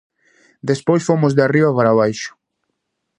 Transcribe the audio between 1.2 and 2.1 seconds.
de arriba para